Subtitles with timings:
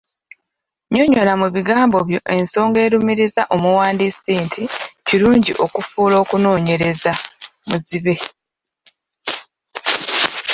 [0.87, 4.63] Nnyonnyola mu bigambo byo ensonga erumirizisa omuwandiisi nti
[5.07, 7.11] kirungi okufuula okunoonyereza
[7.69, 8.15] ‘muzibe’.